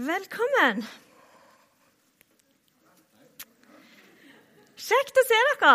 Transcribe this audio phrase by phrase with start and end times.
[0.00, 0.78] Velkommen.
[4.80, 5.72] Kjekt å se dere.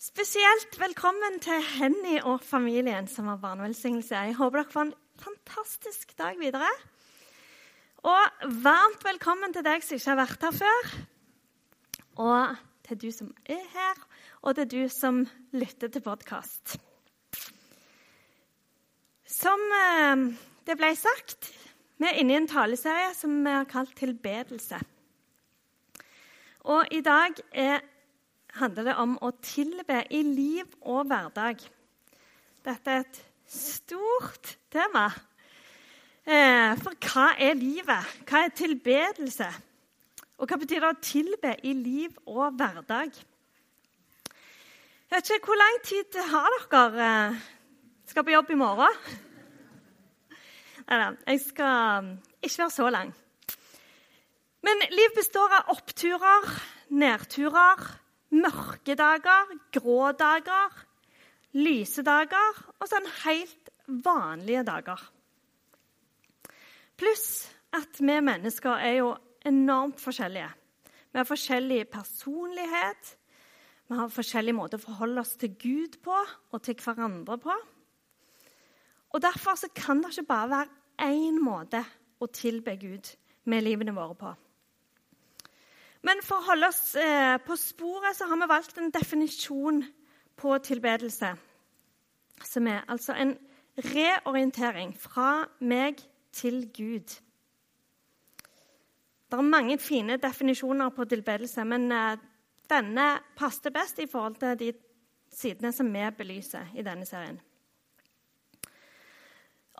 [0.00, 4.14] Spesielt velkommen til Henny og familien som har barnevelsignelse.
[4.16, 6.70] Jeg håper dere får en fantastisk dag videre.
[8.00, 10.88] Og varmt velkommen til deg som ikke har vært her før.
[12.28, 14.00] Og til du som er her,
[14.40, 15.20] og til du som
[15.52, 16.78] lytter til podkast.
[19.28, 20.24] Som eh,
[20.66, 21.50] det ble sagt,
[21.98, 24.80] vi er inne i en taleserie som vi har kalt 'Tilbedelse'.
[26.60, 27.80] Og i dag er,
[28.54, 31.58] handler det om å tilbe i liv og hverdag.
[32.64, 35.10] Dette er et stort tema.
[36.22, 38.22] Eh, for hva er livet?
[38.28, 39.48] Hva er tilbedelse?
[40.38, 43.10] Og hva betyr det å tilbe i liv og hverdag?
[45.10, 47.40] Jeg vet ikke, Hvor lang tid har dere?
[48.06, 49.31] Skal på jobb i morgen?
[50.92, 53.12] Jeg skal ikke være så lang.
[54.62, 56.48] Men liv består av oppturer,
[56.94, 57.80] nedturer,
[58.36, 60.76] mørke dager, grå dager,
[61.56, 63.72] lyse dager og sånn helt
[64.04, 65.00] vanlige dager.
[67.00, 67.26] Pluss
[67.74, 69.14] at vi mennesker er jo
[69.48, 70.50] enormt forskjellige.
[71.12, 73.16] Vi har forskjellig personlighet,
[73.88, 77.56] vi har forskjellig måte å forholde oss til Gud på og til hverandre på.
[79.12, 81.82] Og Derfor kan det ikke bare være én måte
[82.22, 83.12] å tilbe Gud
[83.44, 84.32] med livene våre på.
[86.02, 89.82] Men for å holde oss eh, på sporet så har vi valgt en definisjon
[90.38, 91.34] på tilbedelse.
[92.42, 93.36] Som er altså en
[93.78, 96.02] reorientering fra meg
[96.34, 97.14] til Gud.
[99.30, 102.18] Det er mange fine definisjoner på tilbedelse, men eh,
[102.70, 103.06] denne
[103.38, 104.72] passer best i forhold til de
[105.32, 107.38] sidene som vi belyser i denne serien.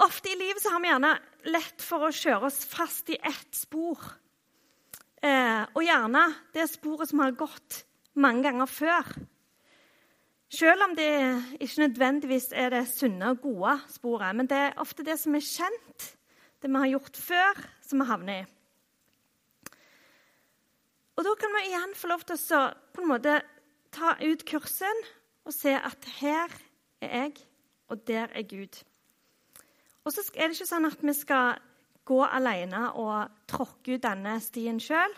[0.00, 1.12] Ofte i livet så har vi gjerne
[1.52, 4.00] lett for å kjøre oss fast i ett spor.
[5.22, 7.82] Eh, og gjerne det sporet som har gått
[8.16, 9.12] mange ganger før.
[10.52, 11.12] Selv om det
[11.64, 14.36] ikke nødvendigvis er det sunne og gode sporet.
[14.36, 16.08] Men det er ofte det som er kjent,
[16.60, 18.50] det vi har gjort før, som vi havner i.
[21.16, 23.40] Og Da kan vi igjen få lov til å på en måte
[23.92, 25.04] ta ut kursen
[25.44, 26.52] og se at her
[27.04, 27.36] er jeg,
[27.92, 28.80] og der er Gud.
[30.02, 31.60] Og så er det ikke sånn at vi skal
[32.08, 35.14] gå alene og tråkke ut denne stien sjøl.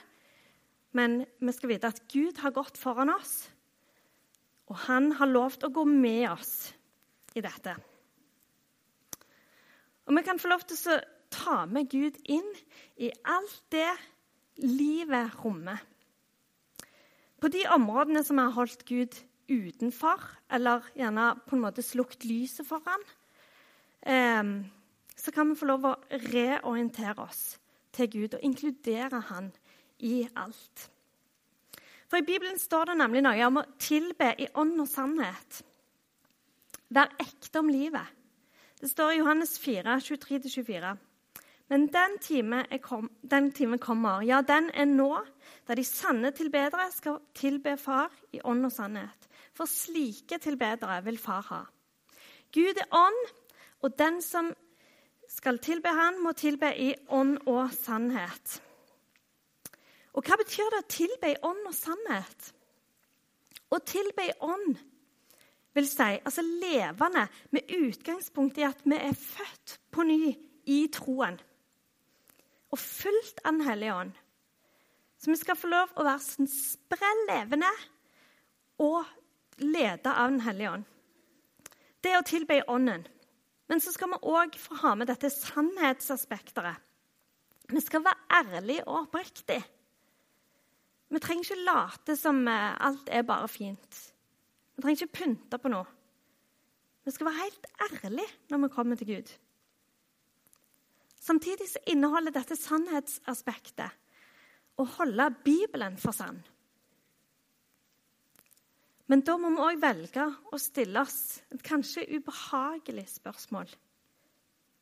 [0.95, 3.49] Men vi skal vite at Gud har gått foran oss,
[4.71, 6.71] og han har lovt å gå med oss
[7.35, 7.75] i dette.
[10.05, 11.01] Og vi kan få lov til å
[11.35, 12.47] ta med Gud inn
[13.03, 13.91] i alt det
[14.63, 15.81] livet rommer.
[17.43, 19.19] På de områdene som vi har holdt Gud
[19.51, 23.24] utenfor, eller gjerne på en måte slukt lyset for han, eh,
[24.05, 25.95] så kan vi få lov å
[26.29, 27.55] reorientere oss
[27.95, 29.53] til Gud og inkludere Han
[30.05, 30.91] i alt.
[32.11, 35.63] For I Bibelen står det nemlig noe om å tilbe i ånd og sannhet.
[36.95, 38.07] Vær ekte om livet.
[38.81, 40.93] Det står i Johannes 4, 23-24.
[41.73, 45.09] Men den time, kom, den time kommer, ja, den er nå,
[45.65, 49.31] da de sanne tilbedere skal tilbe Far i ånd og sannhet.
[49.57, 51.63] For slike tilbedere vil Far ha.
[52.53, 53.23] Gud er ånd,
[53.85, 54.49] og den som
[55.29, 58.59] skal tilbe Han, må tilbe i ånd og sannhet.
[60.15, 62.51] Og hva betyr det å tilbe i ånd og sannhet?
[63.75, 64.77] Å tilbe i ånd
[65.75, 70.35] vil si altså levende med utgangspunkt i at vi er født på ny
[70.71, 71.41] i troen.
[72.71, 74.13] Og fullt av Den hellige ånd.
[75.19, 77.71] Så vi skal få lov å være sånn sprell levende
[78.85, 79.03] og
[79.65, 80.87] lede av Den hellige ånd.
[82.05, 83.07] Det er å tilbe i ånden.
[83.71, 86.75] Men så skal vi òg få ha med dette sannhetsaspektet.
[87.73, 89.65] Vi skal være ærlige og oppriktige.
[91.09, 94.01] Vi trenger ikke late som eh, alt er bare fint.
[94.75, 95.87] Vi trenger ikke pynte på noe.
[97.05, 99.35] Vi skal være helt ærlige når vi kommer til Gud.
[101.21, 104.01] Samtidig så inneholder dette sannhetsaspektet
[104.77, 106.43] å holde Bibelen for sann.
[109.11, 113.69] Men da må vi òg velge å stille oss et kanskje ubehagelig spørsmål.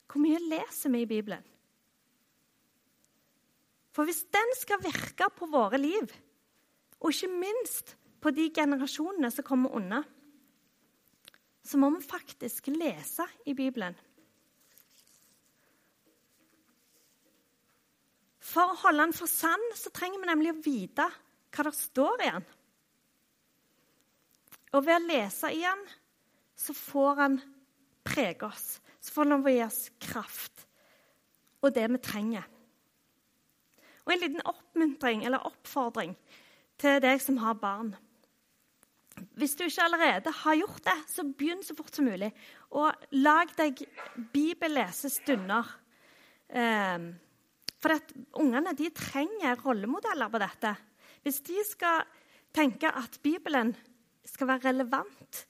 [0.06, 1.42] Hvor mye leser vi i Bibelen?
[3.92, 6.06] For hvis den skal virke på våre liv,
[7.02, 10.00] og ikke minst på de generasjonene som kommer unna,
[11.62, 13.94] så må vi faktisk lese i Bibelen.
[18.42, 21.06] For å holde den for sann så trenger vi nemlig å vite
[21.52, 22.50] hva det står i den.
[24.72, 25.82] Og ved å lese i den,
[26.56, 27.40] så får han
[28.06, 28.78] prege oss.
[29.02, 30.68] Så får han gi oss kraft.
[31.62, 32.46] og det vi trenger.
[34.02, 36.16] Og en liten oppmuntring eller oppfordring
[36.82, 37.92] til deg som har barn.
[39.38, 42.32] Hvis du ikke allerede har gjort det, så begynn så fort som mulig.
[42.74, 43.84] Og lag deg
[44.34, 45.70] bibellesestunder.
[46.48, 47.06] Eh,
[47.78, 48.10] for at
[48.42, 50.74] ungene de trenger rollemodeller på dette.
[51.22, 52.02] Hvis de skal
[52.54, 53.70] tenke at Bibelen
[54.28, 55.42] skal være relevant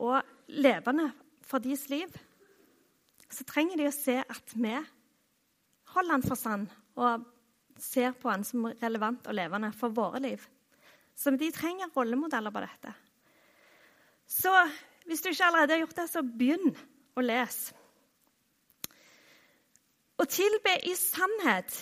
[0.00, 1.10] og levende
[1.44, 2.08] for deres liv,
[3.30, 4.74] så trenger de å se at vi
[5.94, 7.24] holder den for sann og
[7.80, 10.42] ser på den som relevant og levende for våre liv.
[11.14, 12.92] Så de trenger rollemodeller på dette.
[14.26, 14.52] Så
[15.06, 16.74] hvis du ikke allerede har gjort det, så begynn
[17.14, 17.74] å lese.
[20.14, 21.74] Å tilbe i sannhet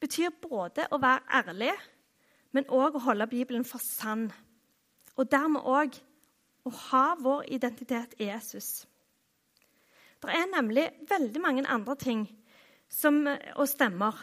[0.00, 1.72] betyr både å være ærlig,
[2.52, 4.28] men òg å holde Bibelen for sann.
[5.16, 5.96] Og dermed òg
[6.66, 8.86] å ha vår identitet i Jesus.
[10.20, 12.24] Det er nemlig veldig mange andre ting
[12.90, 14.16] som, og stemmer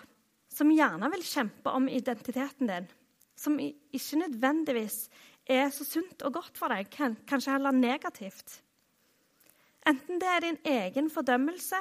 [0.54, 2.90] som gjerne vil kjempe om identiteten din,
[3.36, 5.08] som ikke nødvendigvis
[5.50, 8.60] er så sunt og godt for deg, kanskje heller negativt.
[9.88, 11.80] Enten det er din egen fordømmelse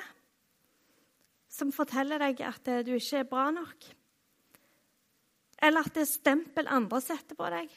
[1.52, 3.86] som forteller deg at du ikke er bra nok,
[5.62, 7.68] eller at det er stempel andre setter på deg,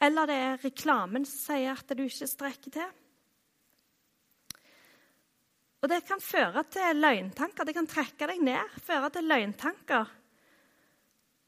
[0.00, 2.96] eller det er reklamen som sier at du ikke strekker til.
[5.80, 7.64] Og det kan føre til løgntanker.
[7.64, 10.10] Det kan trekke deg ned, føre til løgntanker.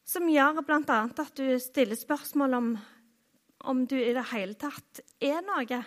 [0.09, 1.01] Som gjør bl.a.
[1.09, 2.73] at du stiller spørsmål om
[3.63, 5.83] om du i det hele tatt er noe.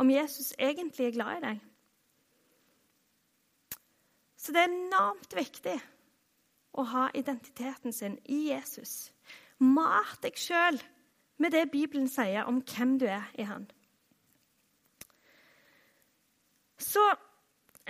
[0.00, 1.64] Om Jesus egentlig er glad i deg.
[4.38, 5.74] Så det er enormt viktig
[6.78, 9.10] å ha identiteten sin i Jesus.
[9.58, 10.78] Mat deg sjøl
[11.38, 13.66] med det Bibelen sier om hvem du er i Han.
[16.78, 17.02] Så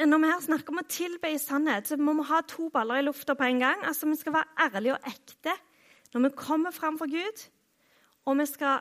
[0.06, 3.00] når vi her snakker om å tilbe i sannhet, så må vi ha to baller
[3.00, 3.82] i lufta på en gang.
[3.84, 5.56] Altså, Vi skal være ærlige og ekte
[6.12, 7.42] når vi kommer fram for Gud.
[8.24, 8.80] Og vi skal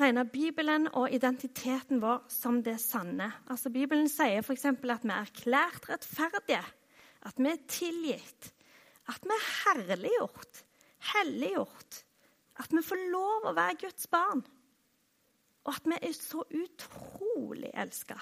[0.00, 3.32] regne Bibelen og identiteten vår som det sanne.
[3.50, 4.64] Altså, Bibelen sier f.eks.
[4.64, 6.62] at vi er erklært rettferdige,
[7.26, 8.52] at vi er tilgitt,
[9.08, 10.62] at vi er herliggjort,
[11.14, 12.04] helliggjort,
[12.60, 14.42] at vi får lov å være Guds barn,
[15.64, 18.16] og at vi er så utrolig elska.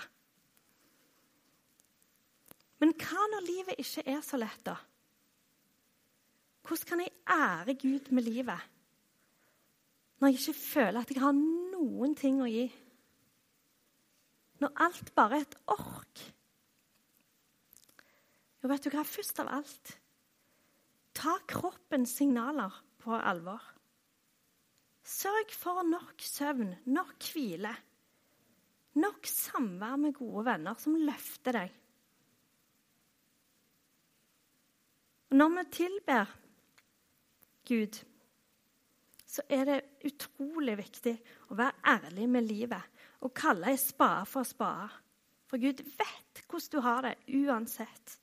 [2.79, 4.77] Men hva når livet ikke er så lett, da?
[6.69, 8.75] Hvordan kan jeg ære Gud med livet
[10.19, 12.67] når jeg ikke føler at jeg har noen ting å gi?
[14.59, 16.23] Når alt bare er et ork?
[18.59, 19.05] Jo, vet du hva?
[19.07, 19.95] Først av alt
[21.19, 23.63] ta kroppens signaler på alvor.
[25.09, 27.71] Sørg for nok søvn, nok hvile,
[29.01, 31.73] nok samvær med gode venner som løfter deg.
[35.33, 36.37] Når vi tilber
[37.69, 37.99] Gud,
[39.29, 41.17] så er det utrolig viktig
[41.53, 44.89] å være ærlig med livet og kalle ei spade for spade.
[45.49, 48.19] For Gud vet hvordan du har det uansett.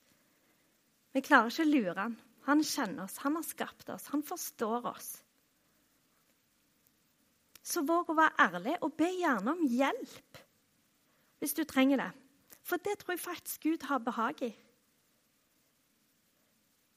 [1.14, 2.18] Vi klarer ikke å lure han.
[2.46, 5.16] Han kjenner oss, han har skapt oss, han forstår oss.
[7.66, 10.42] Så våg å være ærlig, og be gjerne om hjelp
[11.42, 12.12] hvis du trenger det.
[12.66, 14.52] For det tror jeg faktisk Gud har behag i.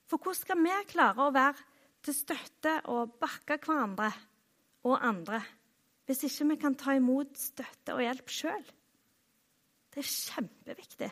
[0.09, 1.67] For hvordan skal vi klare å være
[2.05, 4.09] til støtte og bakke hverandre
[4.89, 5.43] og andre
[6.09, 8.65] hvis ikke vi kan ta imot støtte og hjelp sjøl?
[9.93, 11.11] Det er kjempeviktig.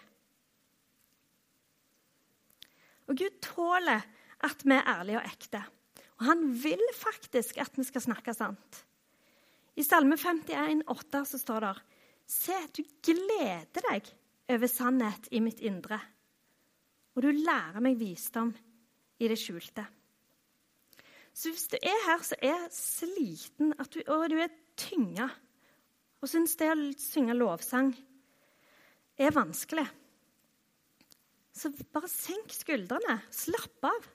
[3.06, 4.06] Og Gud tåler
[4.46, 5.60] at vi er ærlige og ekte.
[6.16, 8.85] Og han vil faktisk at vi skal snakke sant.
[9.76, 11.74] I Salme 51, 51,8 så står det
[12.26, 14.08] Se, du gleder deg
[14.50, 15.98] over sannhet i mitt indre,
[17.14, 18.50] og du lærer meg visdom
[19.20, 19.84] i det skjulte.
[21.36, 25.28] Så hvis du er her så er sliten du, og du er tynga
[26.22, 27.92] og syns det å synge lovsang
[29.20, 29.84] er vanskelig,
[31.56, 33.20] så bare senk skuldrene.
[33.32, 34.08] Slapp av.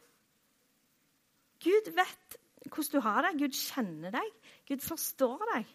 [1.61, 2.40] Gud vet
[2.71, 3.35] hvordan du har det.
[3.39, 4.33] Gud kjenner deg.
[4.67, 5.69] Gud forstår deg.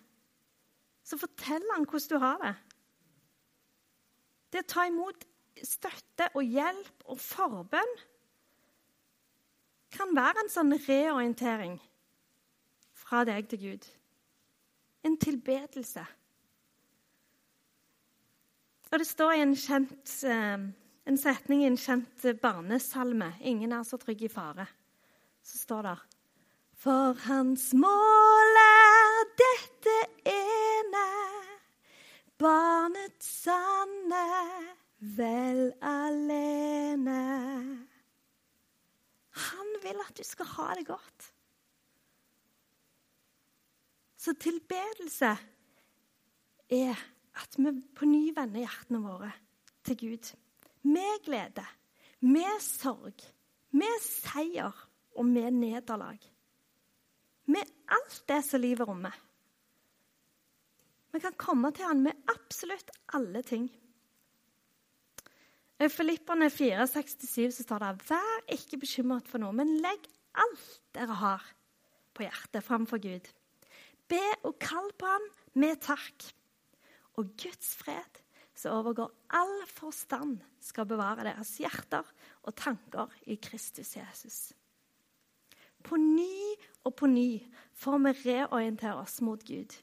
[1.06, 2.54] Så fortell han hvordan du har det.
[4.52, 5.26] Det å ta imot
[5.64, 7.94] støtte og hjelp og forbønn
[9.96, 11.78] kan være en sånn reorientering
[12.96, 13.86] fra deg til Gud.
[15.06, 16.02] En tilbedelse.
[18.90, 20.66] Og det står i en, kjent, eh,
[21.06, 24.66] en setning i en kjent barnesalme 'Ingen er så trygg i fare'.
[25.42, 25.98] Så står det
[26.86, 29.94] For hans mål er dette
[30.30, 31.06] ene,
[32.38, 34.20] barnets sanne
[35.16, 37.16] vel alene.
[39.48, 41.26] Han vil at du skal ha det godt.
[44.14, 45.32] Så tilbedelse
[46.70, 47.04] er
[47.42, 49.32] at vi på ny vender hjertene våre
[49.82, 50.30] til Gud.
[50.86, 51.66] Med glede,
[52.22, 53.26] med sorg,
[53.74, 54.86] med seier
[55.18, 56.35] og med nederlag.
[57.52, 57.62] Med
[57.94, 59.14] alt det som livet rommer.
[61.14, 63.68] Vi kan komme til Han med absolutt alle ting.
[65.76, 71.16] I Filipperne 4,67 så står det Vær ikke bekymret for noe, men legg alt dere
[71.20, 71.44] har
[72.16, 73.28] på hjertet framfor Gud.
[74.08, 75.26] Be og kall på ham
[75.60, 76.28] med takk.
[77.16, 78.20] Og Guds fred,
[78.56, 82.04] som overgår all forstand, skal bevare deres hjerter
[82.44, 84.40] og tanker i Kristus Jesus.
[85.86, 87.30] På ny og på ny
[87.78, 89.74] får vi reorientere oss mot Gud.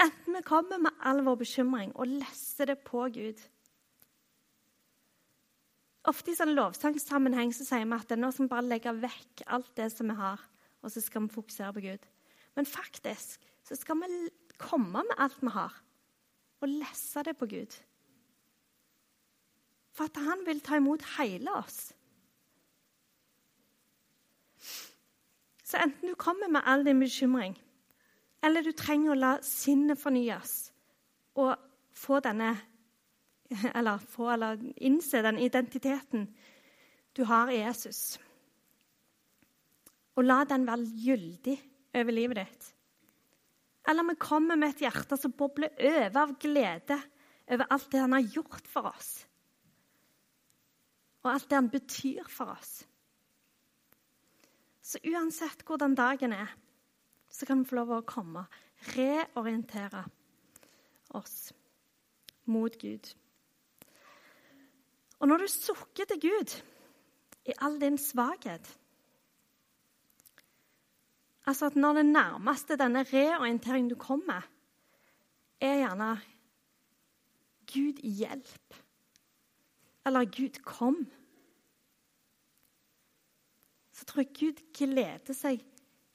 [0.00, 3.40] Enten vi kommer med all vår bekymring og lesser det på Gud,
[6.04, 9.70] Ofte i sånn lovsangssammenheng så sier vi at nå skal vi bare legge vekk alt
[9.78, 10.42] det som vi har,
[10.84, 12.04] og så skal vi fokusere på Gud.
[12.58, 14.28] Men faktisk så skal vi
[14.60, 15.72] komme med alt vi har,
[16.60, 17.72] og lesse det på Gud.
[19.96, 21.94] For at han vil ta imot hele oss.
[25.74, 27.56] Så enten du kommer med all din bekymring,
[28.46, 30.52] eller du trenger å la sinnet fornyes
[31.34, 31.56] og
[31.98, 32.52] få denne
[33.74, 36.28] eller få eller innse den identiteten
[37.18, 38.20] du har i Jesus.
[40.14, 41.58] Og la den være gyldig
[41.98, 42.70] over livet ditt.
[43.90, 47.02] Eller vi kommer med et hjerte som bobler over av glede
[47.50, 49.14] over alt det han har gjort for oss.
[51.26, 52.84] Og alt det han betyr for oss.
[54.84, 56.50] Så uansett hvordan dagen er,
[57.32, 58.44] så kan vi få lov å komme,
[58.94, 60.04] reorientere
[61.16, 61.54] oss
[62.52, 63.08] mot Gud.
[65.18, 66.56] Og når du sukker til Gud
[67.48, 68.74] i all din svakhet
[71.44, 74.46] Altså at når det nærmeste denne reorienteringen du kommer,
[75.60, 76.06] er gjerne
[77.68, 78.78] Gud hjelp.
[80.08, 81.02] Eller Gud kom.
[83.94, 85.62] Så tror jeg Gud gleder seg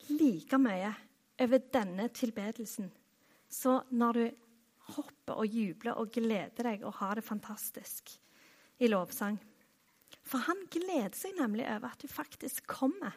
[0.09, 0.91] like mye
[1.39, 2.89] over denne tilbedelsen.
[3.49, 4.25] Så når du
[4.95, 8.11] hopper og jubler og gleder deg og har det fantastisk
[8.79, 9.37] i lovsang.
[10.25, 13.15] For han gleder seg nemlig over at du faktisk kommer.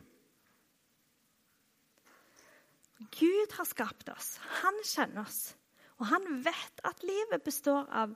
[3.12, 4.36] Gud har skapt oss.
[4.62, 5.54] Han kjenner oss.
[5.98, 8.14] Og han vet at livet består av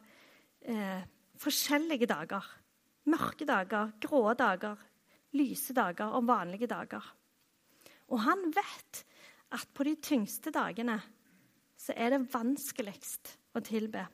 [0.62, 1.02] eh,
[1.42, 2.44] forskjellige dager.
[3.10, 4.78] Mørke dager, grå dager,
[5.36, 7.04] lyse dager og vanlige dager.
[8.10, 9.02] Og han vet
[9.54, 10.98] at på de tyngste dagene
[11.76, 14.06] så er det vanskeligst å tilbe.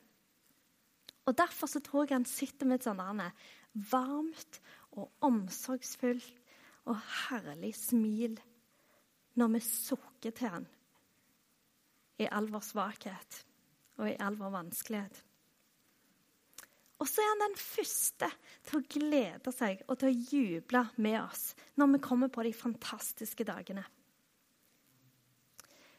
[1.23, 3.43] Og Derfor så tror jeg han sitter med et sånt
[3.89, 4.59] varmt
[4.99, 6.41] og omsorgsfullt
[6.91, 6.99] og
[7.29, 8.35] herlig smil
[9.39, 10.65] når vi sukker til han
[12.21, 13.39] i all vår svakhet
[13.97, 15.15] og i all vår vanskelighet.
[17.03, 18.29] Og så er han den første
[18.63, 22.53] til å glede seg og til å juble med oss når vi kommer på de
[22.55, 23.83] fantastiske dagene.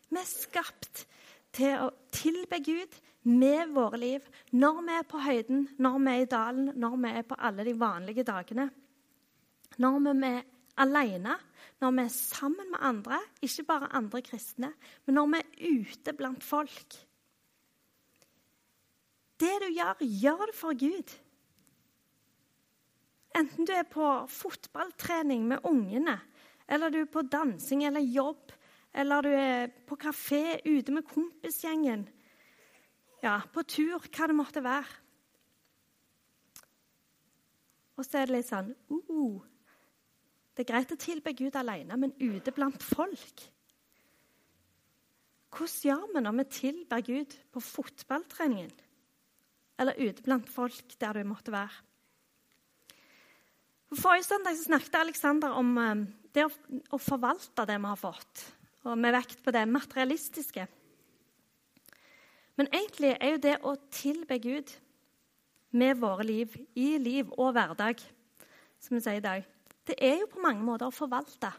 [0.09, 1.05] Vi er skapt
[1.55, 2.97] til å tilbe Gud
[3.29, 4.25] med våre liv
[4.57, 7.69] når vi er på høyden, når vi er i dalen, når vi er på alle
[7.69, 8.69] de vanlige dagene.
[9.85, 10.43] Når vi er
[10.81, 11.37] alene,
[11.83, 14.73] når vi er sammen med andre, ikke bare andre kristne,
[15.05, 16.97] men når vi er ute blant folk.
[19.41, 21.15] Det du gjør, gjør det for Gud.
[23.35, 26.21] Enten du er på fotballtrening med ungene,
[26.69, 28.53] eller du er på dansing eller jobb,
[28.95, 32.07] eller du er på kafé ute med kompisgjengen,
[33.25, 35.01] ja, på tur, hva det måtte være.
[37.97, 39.43] Og så er det litt sånn uh,
[40.55, 43.45] Det er greit å tilbe Gud alene, men ute blant folk
[45.55, 48.73] Hvordan gjør vi når vi tilber Gud på fotballtreningen?
[49.81, 51.83] Eller ute blant folk der du måtte være?
[53.95, 56.05] Forrige søndag snakket Alexander om eh,
[56.35, 56.49] det
[56.91, 58.45] å forvalte det vi har fått
[58.85, 60.67] og med vekt på det materialistiske.
[62.59, 64.71] Men egentlig er jo det å tilbe Gud
[65.75, 68.03] med våre liv, i liv og hverdag,
[68.79, 69.47] som vi sier i dag,
[69.89, 71.51] det er jo på mange måter å forvalte.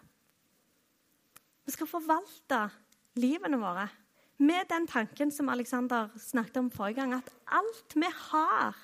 [1.66, 2.62] Vi skal forvalte
[3.20, 3.90] livene våre
[4.38, 8.75] med den tanken som Alexander snakket om forrige gang, at alt vi har,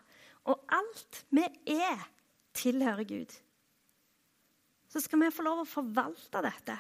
[0.44, 2.08] og alt vi er,
[2.54, 3.34] tilhører Gud.
[4.92, 6.78] Så skal vi få lov å forvalte dette.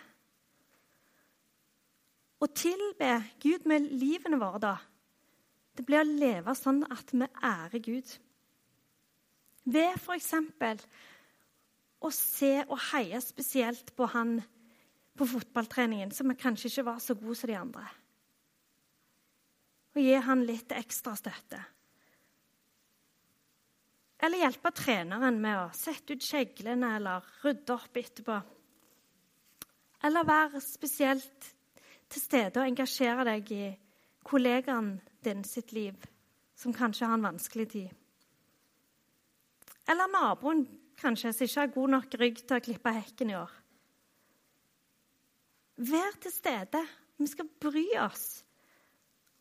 [2.42, 4.76] Å tilbe Gud med livene våre, da,
[5.78, 8.16] det blir å leve sånn at vi ærer Gud.
[9.72, 10.34] Ved f.eks.
[12.02, 14.40] å se og heie spesielt på han
[15.18, 17.86] på fotballtreningen, som kanskje ikke var så god som de andre.
[19.92, 21.60] Og gi han litt ekstra støtte.
[24.22, 28.36] Eller hjelpe treneren med å sette ut kjeglene eller rydde opp etterpå.
[30.06, 31.48] Eller være spesielt
[32.12, 33.66] til stede og engasjere deg i
[34.28, 34.94] kollegaen
[35.26, 35.98] din sitt liv,
[36.56, 37.90] som kanskje har en vanskelig tid.
[39.90, 40.64] Eller naboen
[41.02, 43.58] kanskje som ikke har god nok rygg til å klippe hekken i år.
[45.82, 46.82] Vær til stede.
[47.18, 48.44] Vi skal bry oss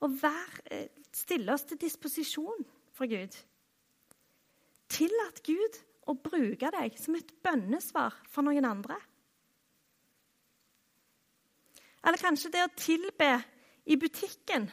[0.00, 3.36] og vær, eh, stille oss til disposisjon for Gud.
[4.88, 5.80] Tillat Gud
[6.10, 8.96] å bruke deg som et bønnesvar for noen andre.
[12.00, 13.44] Eller kanskje det å tilbe
[13.86, 14.70] i butikken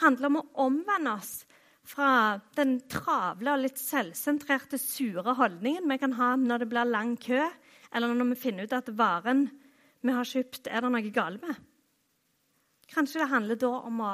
[0.00, 1.44] handler om å omvende oss
[1.90, 7.16] fra den travle og litt selvsentrerte, sure holdningen vi kan ha når det blir lang
[7.20, 7.42] kø,
[7.92, 9.48] eller når vi finner ut at varen
[10.00, 11.56] vi har kjøpt, er det noe galt med.
[12.90, 14.12] Kanskje det handler da om å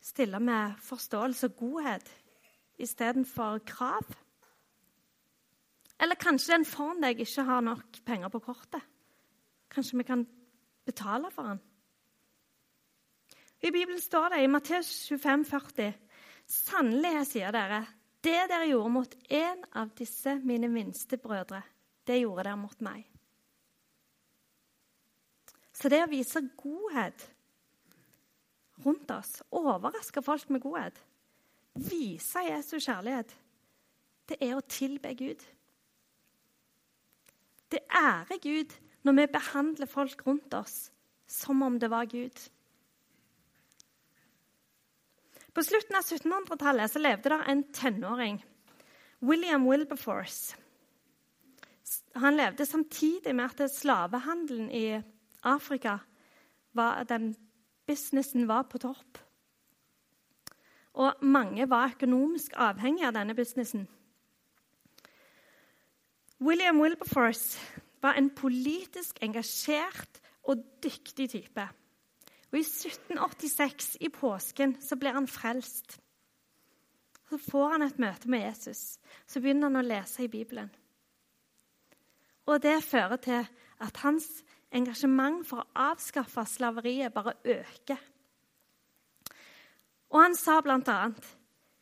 [0.00, 2.10] stille med forståelse og godhet
[2.78, 4.06] istedenfor krav.
[6.00, 8.84] Eller kanskje den foran deg ikke har nok penger på kortet.
[9.70, 10.26] Kanskje vi kan
[10.86, 11.60] betale for den.
[13.62, 15.92] I Bibelen står det i Matteus 25, 40,
[16.48, 17.82] Sannelig, jeg sier dere,
[18.24, 21.60] det dere gjorde mot en av disse mine minste brødre,
[22.06, 23.02] det gjorde dere mot meg.
[25.74, 27.26] Så det å vise godhet
[28.84, 30.98] rundt oss, overraske folk med godhet,
[31.74, 33.34] vise Jesu kjærlighet,
[34.28, 35.42] det er å tilbe Gud.
[37.68, 40.88] Det ærer Gud når vi behandler folk rundt oss
[41.28, 42.36] som om det var Gud.
[45.52, 48.38] På slutten av 1700-tallet levde det en tenåring,
[49.18, 50.56] William Wilberforce.
[52.14, 55.02] Han levde samtidig med at slavehandelen i
[55.42, 55.98] Afrika
[56.72, 57.32] var, den
[57.88, 59.18] businessen var på topp.
[60.98, 63.86] Og mange var økonomisk avhengige av denne businessen.
[66.40, 67.58] William Wilberforce
[68.02, 71.68] var en politisk engasjert og dyktig type.
[72.52, 75.98] Og I 1786, i påsken, så blir han frelst.
[77.28, 78.98] Så får han et møte med Jesus.
[79.26, 80.70] Så begynner han å lese i Bibelen.
[82.48, 83.44] Og det fører til
[83.84, 84.30] at hans
[84.74, 88.00] engasjement for å avskaffe slaveriet bare øker.
[90.08, 91.00] Og han sa bl.a.: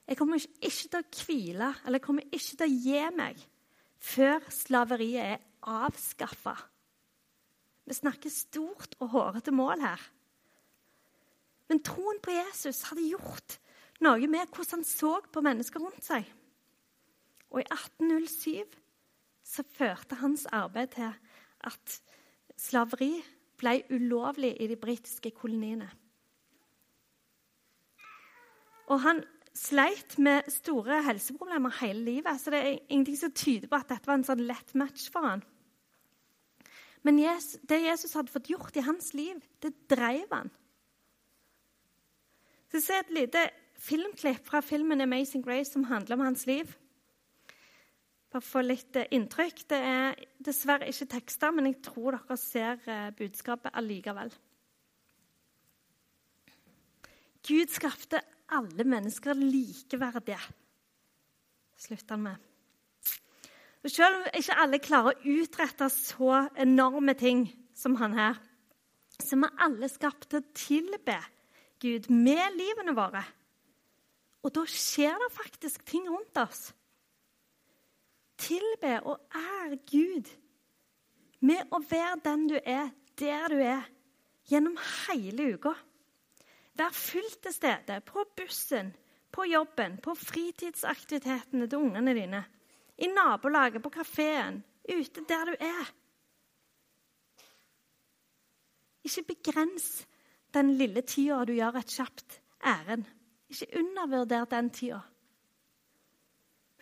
[0.07, 3.45] Jeg kommer ikke til å hvile eller jeg kommer ikke til å gi meg
[3.99, 6.55] før slaveriet er avskaffa.
[7.87, 10.01] Vi snakker stort og hårete mål her.
[11.69, 13.59] Men troen på Jesus hadde gjort
[14.05, 16.27] noe med hvordan han så på mennesker rundt seg.
[17.51, 18.77] Og i 1807
[19.47, 21.13] så førte hans arbeid til
[21.67, 21.97] at
[22.57, 23.15] slaveri
[23.61, 25.89] ble ulovlig i de britiske koloniene.
[28.87, 29.23] Og han
[29.57, 34.09] sleit med store helseproblemer hele livet, så det er ingenting som tyder på at dette
[34.09, 35.43] var en sånn lett match for han.
[37.07, 37.21] Men
[37.71, 40.51] det Jesus hadde fått gjort i hans liv, det drev han.
[42.73, 43.45] Så se et lite
[43.79, 46.77] filmklipp fra filmen 'Amazing Grace' som handler om hans liv.
[48.37, 49.61] Bare få litt eh, inntrykk.
[49.65, 54.29] Det er dessverre ikke tekster, men jeg tror dere ser eh, budskapet allikevel.
[57.49, 58.21] Gud skapte
[58.53, 60.37] alle mennesker likeverdige,
[61.81, 62.45] slutter han med.
[63.81, 68.41] Og Selv om ikke alle klarer å utrette så enorme ting som han her,
[69.17, 71.21] så er vi alle skapt til å tilbe
[71.81, 73.25] Gud med livene våre.
[74.45, 76.75] Og da skjer det faktisk ting rundt oss.
[78.39, 80.31] Tilbe og ære Gud
[81.41, 83.85] med å være den du er, der du er,
[84.49, 85.73] gjennom hele uka.
[86.77, 88.93] Vær fullt til stede på bussen,
[89.33, 92.43] på jobben, på fritidsaktivitetene til ungene dine.
[92.97, 95.93] I nabolaget, på kafeen, ute der du er.
[99.05, 100.07] Ikke begrens
[100.55, 103.05] den lille tida du gjør et kjapt ærend.
[103.49, 105.01] Ikke undervurder den tida.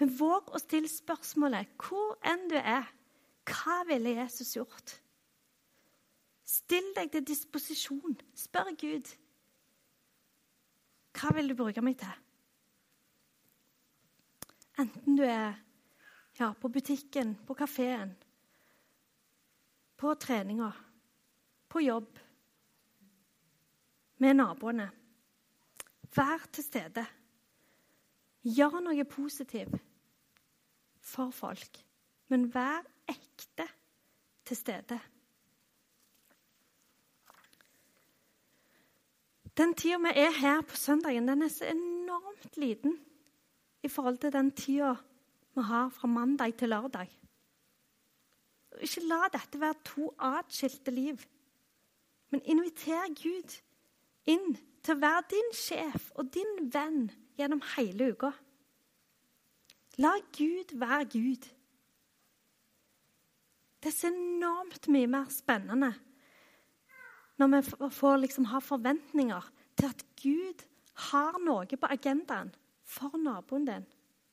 [0.00, 2.86] Men våg å stille spørsmålet hvor enn du er,
[3.46, 4.96] hva ville Jesus gjort?
[6.44, 8.16] Still deg til disposisjon.
[8.36, 9.10] Spør Gud.
[11.14, 12.20] Hva vil du bruke meg til?
[14.82, 15.54] Enten du er
[16.40, 18.10] ja, på butikken, på kafeen,
[19.96, 20.72] på treninga,
[21.70, 22.18] på jobb,
[24.18, 24.88] med naboene.
[26.14, 27.04] Vær til stede.
[28.44, 29.80] Gjør noe positivt
[31.00, 31.84] for folk.
[32.32, 33.66] men vær ekte
[34.44, 34.98] til stede.
[39.54, 42.96] Den tida vi er her på søndagen, den er så enormt liten
[43.82, 44.94] i forhold til den tida
[45.54, 47.10] vi har fra mandag til lørdag.
[48.82, 51.20] Ikke la dette være to atskilte liv,
[52.30, 53.60] men inviter Gud
[54.26, 57.06] inn til å være din sjef og din venn
[57.38, 58.30] gjennom hele uka.
[60.02, 61.50] La Gud være Gud.
[63.82, 65.92] Det er så enormt mye mer spennende
[67.36, 70.62] når vi får liksom ha forventninger til at Gud
[71.10, 72.52] har noe på agendaen
[72.86, 73.86] for naboen din,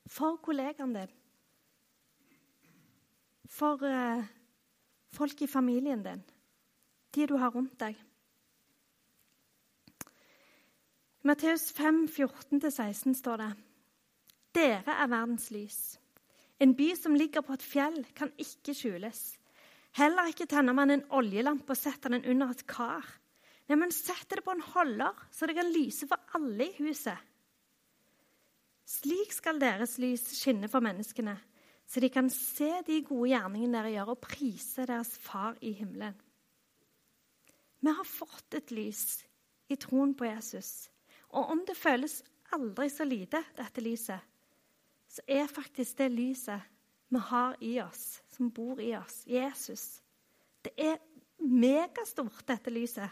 [0.05, 1.09] for kollegaen din,
[3.49, 4.21] for uh,
[5.11, 6.21] folk i familien din,
[7.15, 7.97] de du har rundt deg.
[11.21, 13.51] I Matteus 5, 14-16 står det
[14.57, 15.79] Dere er verdens lys.
[16.57, 19.19] En by som ligger på et fjell, kan ikke skjules.
[19.97, 23.05] Heller ikke tenner man en oljelampe og setter den under et kar.
[23.69, 27.17] Nei, men setter det på en holder, så det kan lyse for alle i huset.
[28.89, 31.37] Slik skal deres lys skinne for menneskene,
[31.87, 36.17] så de kan se de gode gjerningene dere gjør, og prise deres Far i himmelen.
[37.81, 39.21] Vi har fått et lys
[39.71, 40.90] i troen på Jesus.
[41.31, 42.21] Og om det føles
[42.55, 44.19] aldri så lite, dette lyset,
[45.11, 46.67] så er faktisk det lyset
[47.11, 49.99] vi har i oss, som bor i oss, Jesus.
[50.63, 50.99] Det er
[51.43, 53.09] megastort, dette lyset.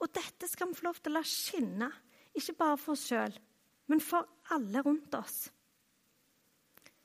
[0.00, 1.90] Og dette skal vi få lov til å la skinne,
[2.34, 3.36] ikke bare for oss sjøl,
[3.92, 4.24] men for
[4.56, 5.44] alle rundt oss.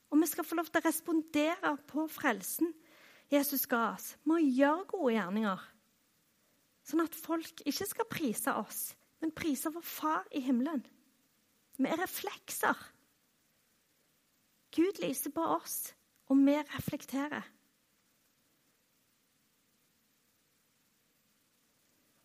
[0.10, 2.72] Og vi skal få lov til å respondere på frelsen
[3.30, 5.66] Jesus ga oss, med å gjøre gode gjerninger.
[6.90, 8.80] Sånn at folk ikke skal prise oss,
[9.20, 10.86] men priser vår Far i himmelen.
[11.78, 12.78] Vi er reflekser.
[14.76, 15.94] Gud lyser på oss,
[16.30, 17.48] og vi reflekterer.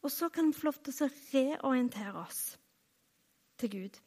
[0.05, 2.43] Og så kan vi få lov til å reorientere oss
[3.57, 4.01] til Gud.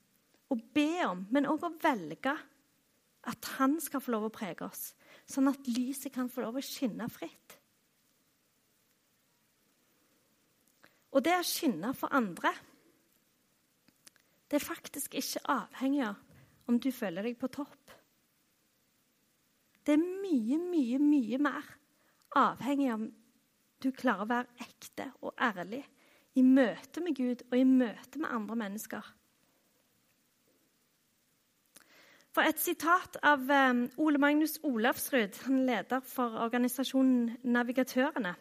[0.54, 2.36] Og be om, men òg å velge
[3.28, 4.92] at han skal få lov å prege oss,
[5.28, 7.58] sånn at lyset kan få lov å skinne fritt.
[11.18, 12.52] Og det å skinne for andre,
[14.48, 16.24] det er faktisk ikke avhengig av
[16.68, 17.94] om du føler deg på topp.
[19.88, 21.68] Det er mye, mye, mye mer
[22.36, 23.08] avhengig av om
[23.84, 25.84] du klarer å være ekte og ærlig
[26.38, 29.14] i møte med Gud og i møte med andre mennesker.
[32.36, 38.36] For et sitat av um, Ole Magnus Olavsrud, han leder for organisasjonen Navigatørene,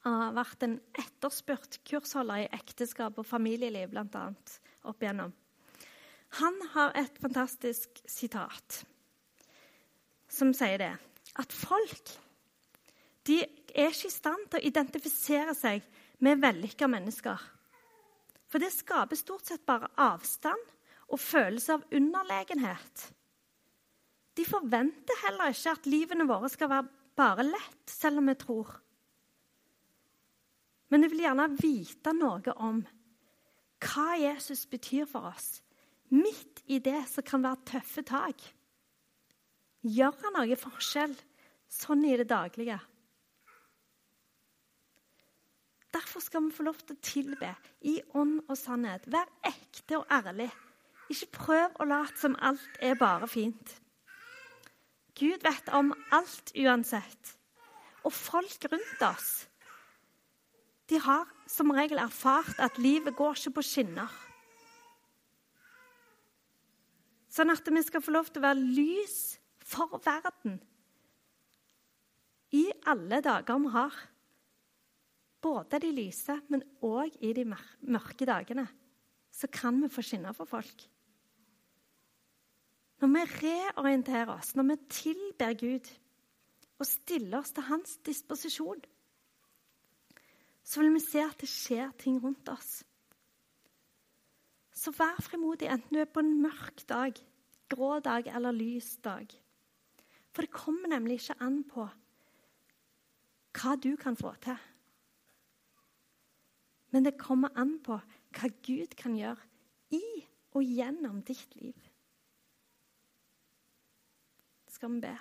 [0.00, 4.24] har vært en etterspurt kursholder i ekteskap og familieliv, bl.a.
[4.88, 5.32] opp igjennom.
[6.40, 8.82] Han har et fantastisk sitat
[10.30, 10.92] som sier det.
[11.38, 12.12] At folk
[13.28, 15.84] de er ikke i stand til å identifisere seg
[16.24, 17.38] med vellykka mennesker.
[18.50, 20.62] For det skaper stort sett bare avstand
[21.10, 23.04] og følelse av underlegenhet.
[24.38, 26.88] De forventer heller ikke at livene våre skal være
[27.18, 28.70] bare lett, selv om vi tror.
[30.90, 32.80] Men de vil gjerne vite noe om
[33.80, 35.60] hva Jesus betyr for oss,
[36.10, 38.42] midt i det som kan være tøffe tak.
[39.80, 41.14] Gjør han noe forskjell
[41.70, 42.78] sånn i det daglige?
[45.90, 47.50] Derfor skal vi få lov til å tilbe
[47.88, 49.08] i ånd og sannhet.
[49.10, 50.50] Vær ekte og ærlig.
[51.10, 53.72] Ikke prøv å late som alt er bare fint.
[55.18, 57.34] Gud vet om alt uansett.
[58.06, 59.32] Og folk rundt oss
[60.90, 64.10] de har som regel erfart at livet går ikke på skinner.
[67.30, 69.18] Sånn at vi skal få lov til å være lys
[69.66, 70.58] for verden.
[72.54, 73.98] I alle dager vi har.
[75.40, 78.66] Både de lyse, men òg i de mørke dagene.
[79.30, 80.82] Så kan vi få skinne for folk.
[83.00, 85.86] Når vi reorienterer oss, når vi tilber Gud
[86.80, 88.82] og stiller oss til hans disposisjon,
[90.70, 92.84] så vil vi se at det skjer ting rundt oss.
[94.70, 97.16] Så vær frimodig, enten du er på en mørk dag,
[97.70, 99.26] grå dag eller lys dag.
[100.30, 101.88] For det kommer nemlig ikke an på
[103.58, 104.56] hva du kan få til.
[106.94, 107.98] Men det kommer an på
[108.38, 109.42] hva Gud kan gjøre
[109.98, 110.04] i
[110.54, 111.74] og gjennom ditt liv.
[114.70, 115.16] Skal vi be.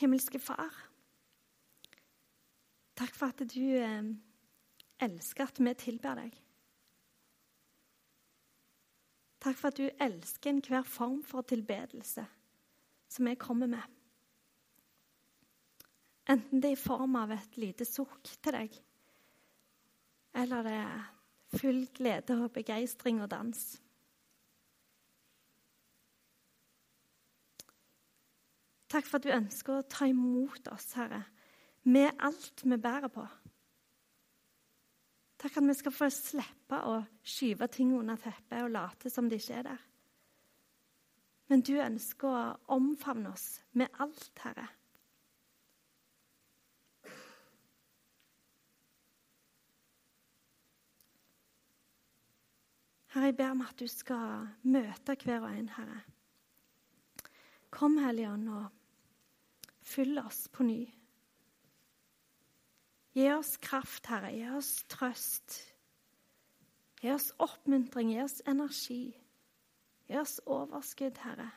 [0.00, 0.89] Himmelske Far,
[3.00, 4.10] takk for at du eh,
[5.00, 6.36] elsker at vi tilber deg.
[9.40, 12.26] Takk for at du elsker enhver form for tilbedelse
[13.10, 13.96] som jeg kommer med.
[16.30, 18.74] Enten det er i form av et lite sukk til deg,
[20.36, 21.06] eller det er
[21.56, 23.64] full glede og begeistring og dans.
[28.90, 31.24] Takk for at du ønsker å ta imot oss, Herre,
[31.82, 33.26] med alt vi bærer på.
[35.40, 39.40] Takk at vi skal få slippe å skyve ting under teppet og late som det
[39.40, 39.86] ikke er der.
[41.48, 44.68] Men du ønsker å omfavne oss med alt, Herre.
[53.10, 56.04] Herre, jeg ber om at du skal møte hver og en, Herre.
[57.74, 60.84] Kom, Hellige Ånd, og fyll oss på ny.
[63.14, 64.30] Gi oss kraft, Herre.
[64.32, 65.56] Gi oss trøst.
[67.02, 68.12] Gi oss oppmuntring.
[68.14, 69.02] Gi oss energi.
[70.06, 71.50] Gi oss overskudd, Herre.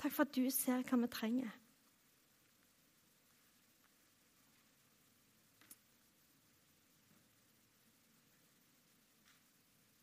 [0.00, 1.56] Takk for at du ser hva vi trenger.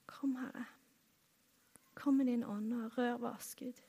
[0.06, 0.66] Kom, Herre.
[1.98, 3.82] Kom med din ånd og rør ved oss, Gud.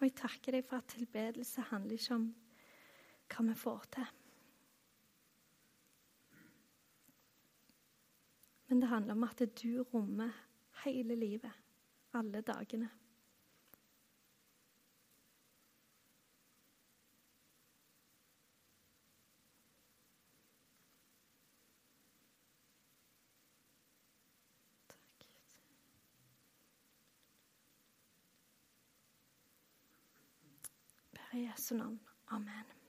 [0.00, 2.30] Og jeg takker deg for at tilbedelse handler ikke om
[3.30, 4.06] hva vi får til.
[8.70, 10.32] Men det handler om at du rommer
[10.86, 11.52] hele livet,
[12.16, 12.88] alle dagene.
[31.48, 32.00] Jesu navn.
[32.30, 32.79] Amen.